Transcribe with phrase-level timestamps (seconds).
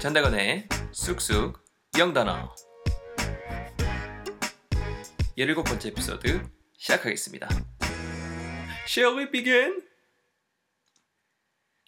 [0.00, 1.62] 전대건의 쑥쑥
[1.98, 2.54] 영단어
[5.36, 6.42] 17번째 에피소드
[6.78, 7.46] 시작하겠습니다.
[8.86, 9.82] Shall we begin?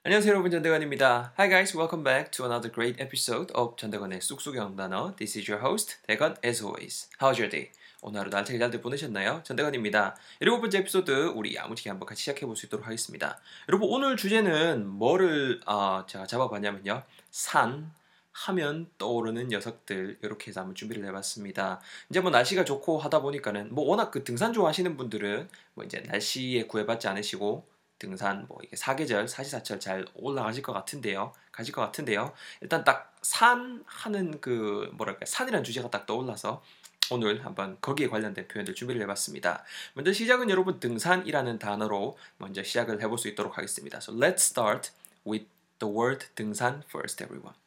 [0.04, 1.32] 안녕하세요 여러분 전대건입니다.
[1.38, 5.66] Hi guys, welcome back to another great episode of 전대건의 쑥쑥 영단어 This is your
[5.66, 7.08] host, 대건 as always.
[7.18, 7.70] How's your day?
[8.02, 9.40] 오늘 하루 날차게 잘들 보내셨나요?
[9.44, 10.16] 전대건입니다.
[10.40, 13.40] 일곱 번째 에피소드 우리 야무지게 한번 같이 시작해 볼 수 있도록 하겠습니다.
[13.70, 17.04] 여러분 오늘 주제는 뭐를 어, 제가 잡아봤냐면요.
[17.30, 17.90] 산
[18.32, 21.80] 하면 떠오르는 녀석들 이렇게 해서 한번 준비를 해봤습니다.
[22.10, 26.66] 이제 뭐 날씨가 좋고 하다 보니까는 뭐 워낙 그 등산 좋아하시는 분들은 뭐 이제 날씨에
[26.66, 27.66] 구애받지 않으시고
[27.98, 31.32] 등산 뭐 이게 사계절 사시사철 잘 올라가실 것 같은데요.
[31.52, 32.32] 가실 것 같은데요.
[32.60, 36.62] 일단 딱 산 하는 그 뭐랄까 산이라는 주제가 딱 떠올라서
[37.10, 39.64] 오늘 한번 거기에 관련된 표현들 준비를 해봤습니다.
[39.94, 43.98] 먼저 시작은 여러분 등산이라는 단어로 먼저 시작을 해볼 수 있도록 하겠습니다.
[43.98, 44.90] So let's start
[45.26, 45.46] with
[45.78, 47.61] the word 등산 first, everyone.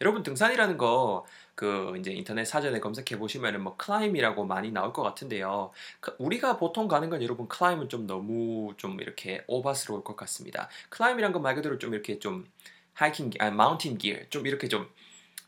[0.00, 1.24] 여러분 등산이라는 거
[1.58, 5.72] 그 이제 인터넷 사전에 검색해 보시면은 뭐 climb이라고 많이 나올 것 같은데요.
[5.98, 10.68] 그 우리가 보통 가는 건 여러분 climb은 좀 너무 좀 이렇게 오바스러울 것 같습니다.
[10.90, 12.46] climb이란 건 말 그대로 좀 이렇게 좀
[12.94, 14.88] 하이킹 아 mountain gear 좀 이렇게 좀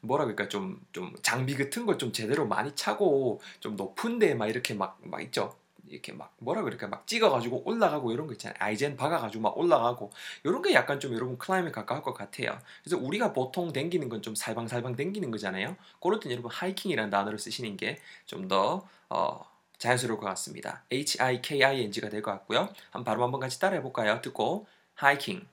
[0.03, 4.75] 뭐라 그럴까 좀 좀 장비 같은 걸 좀 제대로 많이 차고 좀 높은데 막 이렇게
[4.75, 5.55] 막 막 있죠.
[5.91, 8.57] 이렇게 막 뭐라 그럴까 막 찍어가지고 올라가고 이런 거 있잖아요.
[8.61, 10.11] 아이젠 박아가지고 막 올라가고
[10.45, 12.59] 이런 게 약간 좀 여러분 클라임에 가까울 것 같아요.
[12.83, 15.77] 그래서 우리가 보통 댕기는 건 좀 살방살방 댕기는 거잖아요.
[16.01, 19.41] 그럴 땐 여러분 하이킹이라는 단어를 쓰시는 게 좀더 어,
[19.79, 20.85] 자연스러울 것 같습니다.
[20.93, 22.69] H-I-K-I-N-G가 될 것 같고요.
[22.91, 24.21] 한번 바로 한번 같이 따라해 볼까요?
[24.21, 25.47] 듣고 하이킹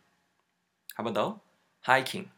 [0.96, 1.40] 한번더
[1.82, 2.30] 하이킹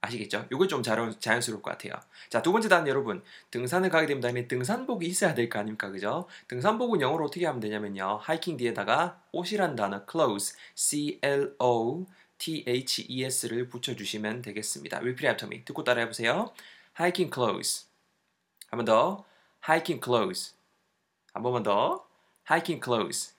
[0.00, 0.46] 아시겠죠?
[0.52, 1.92] 이거 좀 자연, 자연스러울 것 같아요.
[2.28, 3.22] 자, 두 번째 단어 여러분.
[3.50, 5.90] 등산을 가게 되면 당연히 등산복이 있어야 될 거 아닙니까?
[5.90, 6.28] 그죠?
[6.48, 8.18] 등산복은 영어로 어떻게 하면 되냐면요.
[8.22, 10.56] 하이킹 뒤에다가 옷이란 단어 clothes,
[12.38, 14.98] C-L-O-T-H-E-S를 붙여주시면 되겠습니다.
[14.98, 15.64] Repeat after me.
[15.64, 16.52] 듣고 따라해보세요.
[16.98, 17.88] hiking clothes.
[18.70, 19.24] 한 번 더.
[19.68, 20.54] hiking clothes.
[21.32, 22.06] 한 번만 더.
[22.48, 23.34] hiking clothes.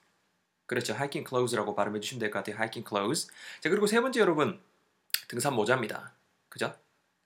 [0.66, 0.92] 그렇죠.
[0.92, 2.56] hiking clothes라고 발음해 주시면 될 것 같아요.
[2.56, 3.28] hiking clothes.
[3.60, 4.60] 자, 그리고 세 번째 여러분.
[5.28, 6.12] 등산 모자입니다.
[6.50, 6.74] 그죠?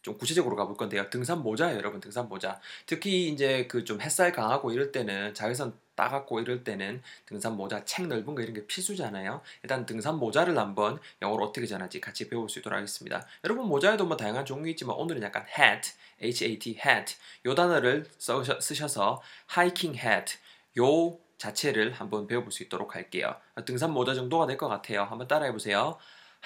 [0.03, 1.09] 좀 구체적으로 가볼 건데요.
[1.09, 1.99] 등산 모자예요, 여러분.
[2.01, 2.61] 등산 모자.
[2.87, 8.07] 특히 이제 그 좀 햇살 강하고 이럴 때는 자외선 따갑고 이럴 때는 등산 모자 책
[8.09, 9.41] 넓은 거 이런 게 필수잖아요.
[9.63, 13.27] 일단 등산 모자를 한번 영어로 어떻게 전하지 같이 배울 수 있도록 하겠습니다.
[13.45, 19.23] 여러분 모자에도 뭐 다양한 종류 있지만 오늘은 약간 hat, H-A-T, hat 요 단어를 써셔, 쓰셔서
[19.57, 20.37] hiking hat
[20.79, 23.37] 요 자체를 한번 배워볼 수 있도록 할게요.
[23.65, 25.05] 등산 모자 정도가 될 것 같아요.
[25.05, 25.97] 한번 따라해 보세요.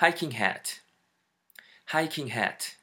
[0.00, 0.81] hiking hat.
[1.88, 2.76] 하이킹 hat.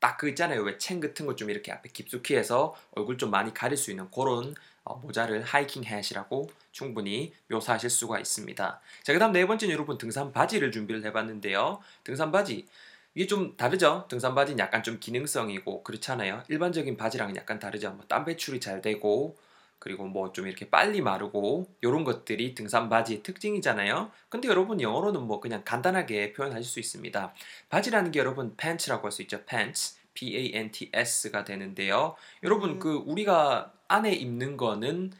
[0.00, 0.62] 딱 그 있잖아요.
[0.62, 4.54] 왜 챙 같은 거좀 이렇게 앞에 깊숙이 해서 얼굴 좀 많이 가릴 수 있는 그런
[4.84, 8.80] 어, 모자를 하이킹 hat이라고 충분히 묘사하실 수가 있습니다.
[9.02, 11.80] 자 그 다음 네 번째는 여러분 등산 바지를 준비를 해봤는데요.
[12.04, 12.66] 등산 바지.
[13.14, 14.06] 이게 좀 다르죠?
[14.08, 16.44] 등산 바지는 약간 좀 기능성이고 그렇잖아요.
[16.48, 17.90] 일반적인 바지랑은 약간 다르죠.
[17.92, 19.36] 뭐 땀 배출이 잘 되고
[19.78, 24.10] 그리고 뭐 좀 이렇게 빨리 마르고 이런 것들이 등산 바지의 특징이잖아요.
[24.28, 27.34] 근데 여러분 영어로는 뭐 그냥 간단하게 표현하실 수 있습니다.
[27.70, 29.44] 바지라는 게 여러분 pants라고 할 수 있죠.
[29.46, 32.16] pants, p-a-n-t-s가 되는데요.
[32.42, 35.12] 여러분 그 우리가 안에 입는 거는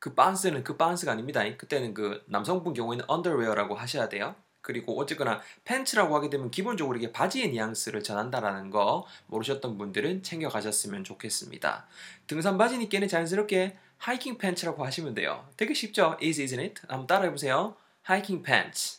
[0.00, 1.42] 그 반스는 그 반스가 아닙니다.
[1.56, 4.36] 그때는 그 남성분 경우에는 underwear라고 하셔야 돼요.
[4.68, 11.04] 그리고 어쨌거나 팬츠라고 하게 되면 기본적으로 이게 바지의 뉘앙스를 전한다라는 거 모르셨던 분들은 챙겨 가셨으면
[11.04, 11.86] 좋겠습니다.
[12.26, 15.48] 등산 바지니께는 자연스럽게 하이킹 팬츠라고 하시면 돼요.
[15.56, 16.18] 되게 쉽죠?
[16.20, 16.82] Easy, isn't it?
[16.86, 17.76] 한번 따라해 보세요.
[18.02, 18.98] 하이킹 팬츠.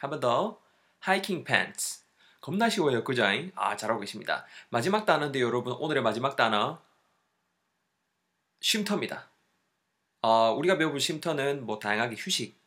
[0.00, 0.60] 한 번 더.
[0.98, 2.00] 하이킹 팬츠.
[2.42, 3.24] 겁나 쉬워요, 그죠?
[3.54, 4.44] 아, 잘하고 계십니다.
[4.68, 6.82] 마지막 단어인데 여러분, 오늘의 마지막 단어
[8.60, 9.30] 쉼터입니다.
[10.20, 12.62] 어, 우리가 배워볼 쉼터는 뭐 다양하게 휴식,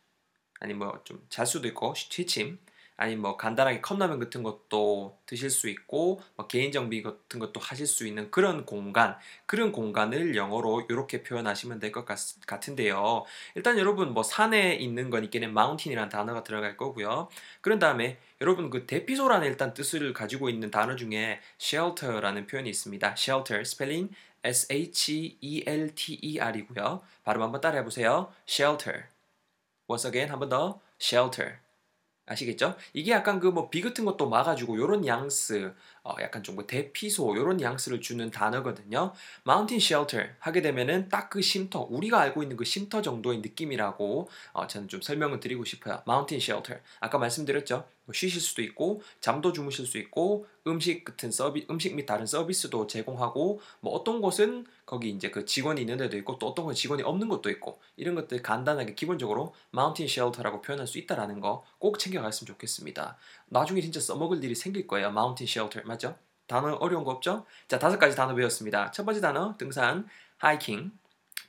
[0.60, 2.60] 아니 뭐 좀 잘 수도 있고 취침
[3.00, 7.86] 아니 뭐 간단하게 컵라면 같은 것도 드실 수 있고 뭐 개인 정비 같은 것도 하실
[7.86, 9.16] 수 있는 그런 공간
[9.46, 13.24] 그런 공간을 영어로 이렇게 표현하시면 될 것 같은데요.
[13.54, 17.30] 일단 여러분 뭐 산에 있는 거니까는 mountain이라는 단어가 들어갈 거고요.
[17.62, 23.12] 그런 다음에 여러분 그 대피소라는 일단 뜻을 가지고 있는 단어 중에 shelter라는 표현이 있습니다.
[23.16, 24.10] shelter 스펠링
[24.44, 27.02] S H E L T E R이고요.
[27.24, 28.34] 발음 한번 따라해 보세요.
[28.48, 29.04] shelter
[29.90, 31.60] once again 한 번 더 shelter
[32.28, 32.76] 아시겠죠?
[32.94, 35.74] 이게 약간 그 뭐 비 같은 것도 막아주고 요런 양스
[36.04, 39.14] 어 약간 좀 뭐 대피소 요런 양스를 주는 단어거든요.
[39.48, 44.68] mountain shelter 하게 되면은 딱 그 쉼터 우리가 알고 있는 그 쉼터 정도의 느낌이라고 어
[44.68, 46.02] 저는 좀 설명을 드리고 싶어요.
[46.08, 47.88] mountain shelter 아까 말씀드렸죠.
[48.08, 52.88] 뭐 쉬실 수도 있고 잠도 주무실 수 있고 음식 같은 서비 음식 및 다른 서비스도
[52.88, 57.04] 제공하고 뭐 어떤 곳은 거기 이제 그 직원이 있는 데도 있고 또 어떤 건 직원이
[57.04, 62.48] 없는 것도 있고 이런 것들 간단하게 기본적으로 mountain shelter라고 표현할 수 있다라는 거 꼭 챙겨갔으면
[62.48, 63.18] 좋겠습니다.
[63.48, 65.10] 나중에 진짜 써먹을 일이 생길 거예요.
[65.10, 66.18] mountain shelter 맞죠?
[66.48, 67.46] 단어 어려운 거 없죠?
[67.68, 68.92] 자, 다섯 가지 단어 배웠습니다.
[68.92, 70.08] 첫 번째 단어 등산,
[70.42, 70.92] hiking.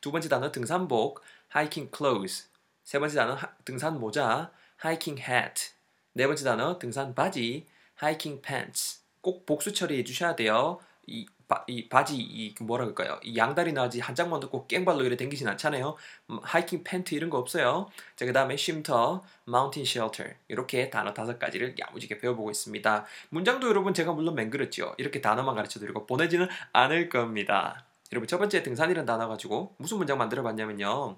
[0.00, 1.22] 두 번째 단어 등산복,
[1.54, 2.48] hiking clothes.
[2.84, 4.50] 세 번째 단어 하, 등산 모자,
[4.84, 5.70] hiking hat.
[6.18, 7.64] 네 번째 단어 등산 바지,
[8.02, 9.02] hiking pants.
[9.20, 10.80] 꼭 복수 처리해 주셔야 돼요.
[11.06, 13.20] 이, 바, 이 바지 이 뭐라 그럴까요?
[13.22, 15.94] 이 양다리 나지 한 짝만 듣고 깽발로 이래 댕기진 않잖아요.
[16.30, 17.88] 음, 하이킹 팬트 이런 거 없어요.
[18.16, 23.06] 자 그다음에 쉼터, 마운틴 쉘터 이렇게 단어 다섯 가지를 야무지게 배워보고 있습니다.
[23.28, 24.96] 문장도 여러분 제가 물론 맹그렸죠.
[24.98, 27.86] 이렇게 단어만 가르쳐드리고 보내지는 않을 겁니다.
[28.10, 31.16] 여러분 첫 번째 등산이라는 단어 가지고 무슨 문장 만들어봤냐면요.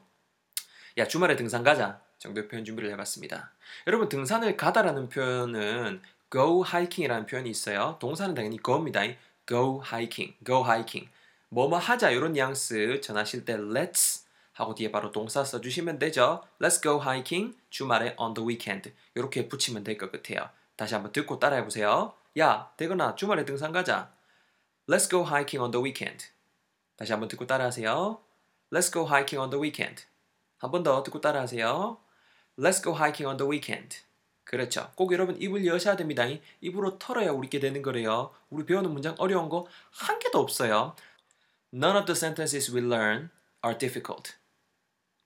[0.99, 3.51] 야 주말에 등산 가자 정도의 표현 준비를 해봤습니다.
[3.87, 7.97] 여러분 등산을 가다라는 표현은 go hiking이라는 표현이 있어요.
[7.99, 9.01] 동사는 당연히 go입니다.
[9.49, 11.11] go hiking, go hiking.
[11.49, 16.45] 뭐뭐 하자 이런 뉘앙스 전하실 때 let's 하고 뒤에 바로 동사 써주시면 되죠.
[16.61, 20.49] Let's go hiking 주말에 on the weekend 이렇게 붙이면 될 것 같아요.
[20.77, 22.13] 다시 한번 듣고 따라해 보세요.
[22.39, 24.13] 야, 대건아 주말에 등산 가자.
[24.89, 26.27] Let's go hiking on the weekend.
[26.97, 28.21] 다시 한번 듣고 따라하세요.
[28.71, 30.05] Let's go hiking on the weekend.
[30.59, 31.97] 한 번 더 듣고 따라하세요.
[32.61, 33.99] Let's go hiking on the weekend.
[34.45, 34.91] 그렇죠.
[34.97, 36.25] 꼭 여러분 입을 여셔야 됩니다.
[36.61, 38.35] 입으로 털어야 우리게 되는 거래요.
[38.51, 40.95] 우리 배우는 문장 어려운 거 한 개도 없어요.
[41.73, 43.31] None of the sentences we learn
[43.65, 44.35] are difficult.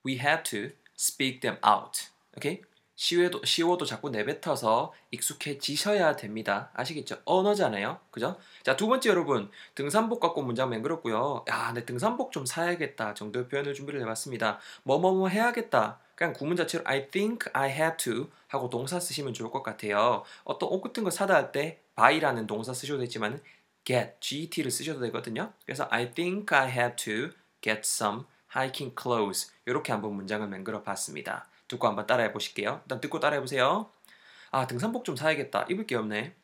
[0.06, 2.08] We have to speak them out.
[2.36, 2.60] 오케이?
[2.96, 6.70] 쉬워도, 쉬워도 자꾸 내뱉어서 익숙해지셔야 됩니다.
[6.74, 7.20] 아시겠죠?
[7.24, 7.98] 언어잖아요.
[8.12, 8.38] 그죠?
[8.62, 9.50] 자, 두 번째 여러분.
[9.74, 11.44] 등산복 갖고 문장 맹그렇고요.
[11.48, 13.14] 야, 내 등산복 좀 사야겠다.
[13.14, 14.60] 정도의 표현을 준비를 해봤습니다.
[14.84, 15.98] 뭐뭐뭐 해야겠다.
[16.16, 20.24] 그냥 구문 자체로 I think I have to 하고 동사 쓰시면 좋을 것 같아요.
[20.44, 23.42] 어떤 옷 같은 거 사다 할 때 buy라는 동사 쓰셔도 되지만
[23.84, 25.52] get, get를 쓰셔도 되거든요.
[25.64, 27.30] 그래서 I think I have to
[27.60, 28.24] get some
[28.54, 31.48] hiking clothes 이렇게 한번 문장을 맹글어 봤습니다.
[31.68, 32.80] 듣고 한번 따라해 보실게요.
[32.84, 33.90] 일단 듣고 따라해 보세요.
[34.50, 35.66] 아 등산복 좀 사야겠다.
[35.68, 36.34] 입을 게 없네.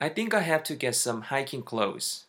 [0.00, 2.26] I think I have to get some hiking clothes.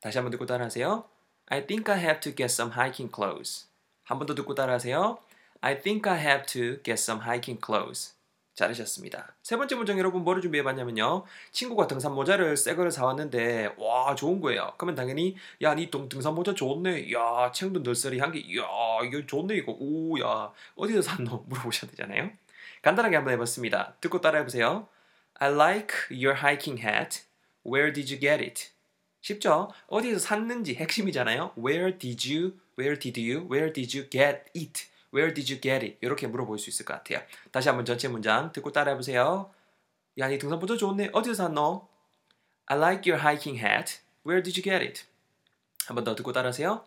[0.00, 1.04] 다시 한번 듣고 따라하세요.
[1.46, 3.68] I think I have to get some hiking clothes.
[4.04, 5.18] 한 번 더 듣고 따라하세요.
[5.64, 8.14] I think I have to get some hiking clothes.
[8.54, 9.34] 잘하셨습니다.
[9.42, 11.24] 세 번째 문장 여러분 뭐를 준비해봤냐면요.
[11.52, 14.74] 친구가 등산 모자를 새 거를 사왔는데 와 좋은 거예요.
[14.76, 17.12] 그러면 당연히 야니 등산 모자 좋네.
[17.12, 18.64] 야 체형도 널널이 한게 야
[19.04, 22.30] 이거 좋네 이거 오야 어디서 샀노 물어보셔야 되잖아요.
[22.82, 23.94] 간단하게 한번 해봤습니다.
[24.00, 24.88] 듣고 따라해보세요.
[25.34, 27.22] I like your hiking hat.
[27.64, 28.70] Where did you get it?
[29.20, 29.70] 쉽죠?
[29.86, 31.52] 어디서 샀는지 핵심이잖아요.
[31.56, 32.58] Where did you?
[32.76, 33.46] Where did you?
[33.48, 34.91] Where did you get it?
[35.12, 35.98] Where did you get it?
[36.00, 37.20] 이렇게 물어볼 수 있을 것 같아요.
[37.50, 39.52] 다시 한번 전체 문장 듣고 따라해 보세요.
[40.18, 41.10] 야, 니 등산보다 좋네.
[41.12, 41.88] 어디서 샀노?
[42.66, 44.00] I like your hiking hat.
[44.26, 45.04] Where did you get it?
[45.86, 46.84] 한번 더 듣고 따라하세요.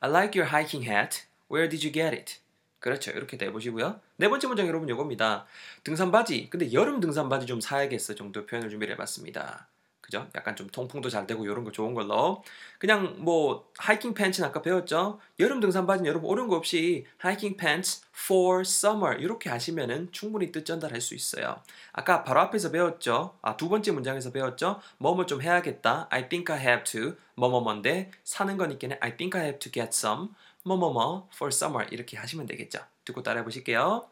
[0.00, 1.24] I like your hiking hat.
[1.50, 2.38] Where did you get it?
[2.80, 3.10] 그렇죠.
[3.10, 4.00] 이렇게 돼보시고요.
[4.16, 5.46] 네 번째 문장 여러분 요겁니다.
[5.82, 6.48] 등산 바지.
[6.50, 9.68] 근데 여름 등산 바지 좀 사야겠어 정도 표현을 준비를 해봤습니다.
[10.08, 10.26] 그죠?
[10.34, 12.42] 약간 좀 통풍도 잘 되고 이런 거 좋은 걸로
[12.78, 15.20] 그냥 뭐 하이킹 팬츠는 아까 배웠죠?
[15.38, 20.64] 여름 등산 바지는 여러분 어려운 거 없이 하이킹 팬츠 for summer 이렇게 하시면은 충분히 뜻
[20.64, 21.60] 전달할 수 있어요.
[21.92, 23.36] 아까 바로 앞에서 배웠죠?
[23.42, 24.80] 아, 두 번째 문장에서 배웠죠?
[24.96, 26.08] 뭐뭐 좀 해야겠다.
[26.10, 30.28] I think I have to 뭐뭐뭔데 사는 거니까 I think I have to get some
[30.64, 32.78] 뭐뭐뭐 for summer 이렇게 하시면 되겠죠.
[33.04, 34.08] 듣고 따라해 보실게요.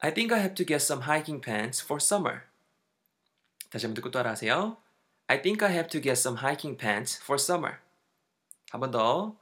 [0.00, 2.55] I think I have to get some hiking pants for summer.
[3.70, 4.76] 다시 한번 듣고 따라하세요.
[5.28, 7.78] I think I have to get some hiking pants for summer.
[8.70, 9.34] 한 번 더.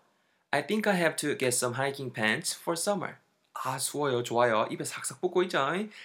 [0.50, 3.16] I think I have to get some hiking pants for summer.
[3.54, 4.22] 아, 수어요.
[4.22, 4.66] 좋아요.
[4.70, 5.58] 입에 삭삭 붙고 있죠.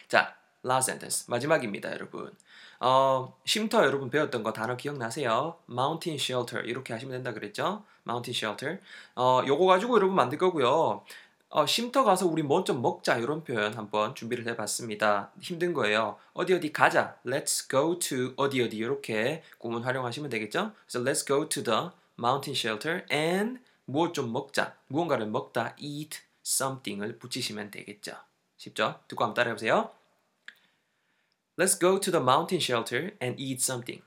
[0.07, 1.25] 자, last sentence.
[1.29, 2.35] 마지막입니다, 여러분.
[2.79, 5.57] 어, 쉼터 여러분 배웠던 거 단어 기억나세요?
[5.69, 7.83] mountain shelter 이렇게 하시면 된다 그랬죠?
[8.07, 8.79] mountain shelter.
[9.15, 11.03] 어, 요거 가지고 여러분 만들 거고요.
[11.51, 15.31] 어, 쉼터 가서 우리 뭐 좀 먹자 이런 표현 한번 준비를 해봤습니다.
[15.41, 16.17] 힘든 거예요.
[16.33, 17.17] 어디 어디 가자.
[17.25, 20.73] Let's go to 어디 어디 이렇게 구문 활용하시면 되겠죠?
[20.85, 21.89] 그래서 let's go to the
[22.19, 24.75] mountain shelter and 무엇 좀 먹자.
[24.87, 25.75] 무언가를 먹다.
[25.79, 28.15] eat something을 붙이시면 되겠죠.
[28.57, 28.99] 쉽죠?
[29.07, 29.89] 듣고 한번 따라해보세요.
[31.57, 34.03] Let's go to the mountain shelter and eat something.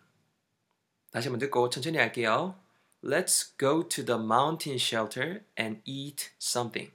[1.11, 2.55] 다시 한번 듣고 천천히 할게요.
[3.03, 6.93] Let's go to the mountain shelter and eat something.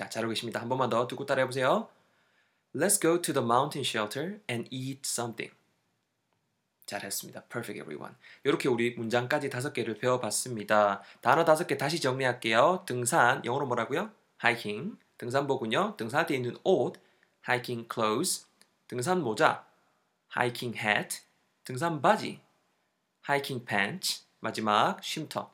[0.00, 0.62] 자, 잘하고 계십니다.
[0.62, 1.86] 한 번만 더 듣고 따라해 보세요.
[2.74, 5.54] Let's go to the mountain shelter and eat something.
[6.86, 7.42] 잘했습니다.
[7.50, 8.14] Perfect everyone.
[8.42, 11.02] 이렇게 우리 문장까지 다섯 개를 배워봤습니다.
[11.20, 12.84] 단어 다섯 개 다시 정리할게요.
[12.86, 14.10] 등산, 영어로 뭐라고요?
[14.42, 14.96] hiking.
[15.18, 15.96] 등산복은요.
[15.98, 16.96] 등산할 때 입는 옷,
[17.46, 18.46] hiking clothes.
[18.88, 19.66] 등산 모자,
[20.34, 21.20] hiking hat.
[21.64, 22.40] 등산 바지,
[23.28, 24.24] hiking pants.
[24.40, 25.52] 마지막 쉼터,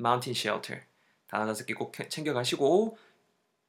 [0.00, 0.82] mountain shelter.
[1.28, 2.98] 단어 다섯 개 꼭 챙겨가시고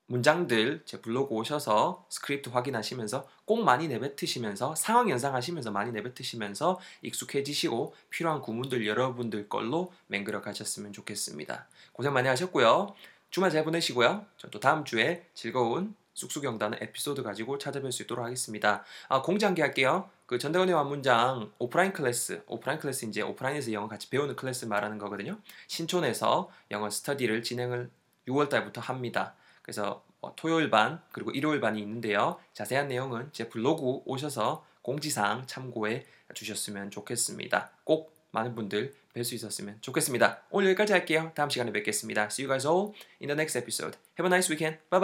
[0.07, 8.41] 문장들 제 블로그 오셔서 스크립트 확인하시면서 꼭 많이 내뱉으시면서 상황 연상하시면서 많이 내뱉으시면서 익숙해지시고 필요한
[8.41, 11.67] 구문들 여러분들 걸로 맹글어 가셨으면 좋겠습니다.
[11.93, 12.93] 고생 많이 하셨고요.
[13.31, 14.25] 주말 잘 보내시고요.
[14.37, 18.85] 저 또 다음 주에 즐거운 쑥쑥영단의 에피소드 가지고 찾아뵐 수 있도록 하겠습니다.
[19.09, 19.21] 아,
[19.53, 20.09] 얘기 할게요.
[20.25, 25.39] 그 전대건의 완문장 오프라인 클래스, 오프라인 클래스 이제 오프라인에서 영어 같이 배우는 클래스 말하는 거거든요.
[25.67, 27.89] 신촌에서 영어 스터디를 진행을
[28.29, 29.35] 6월 달부터 합니다.
[29.65, 32.37] 그래서 어, 토요일 반 그리고 일요일 반이 있는데요.
[32.53, 36.05] 자세한 내용은 제 블로그 오셔서 공지사항 참고해
[36.35, 37.71] 주셨으면 좋겠습니다.
[37.83, 40.43] 꼭 많은 분들 뵐 수 있었으면 좋겠습니다.
[40.51, 41.31] 오늘 여기까지 할게요.
[41.33, 42.25] 다음 시간에 뵙겠습니다.
[42.25, 43.97] See you guys all in the next episode.
[44.19, 44.77] Have a nice weekend.
[44.91, 45.01] Bye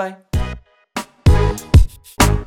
[2.20, 2.41] bye.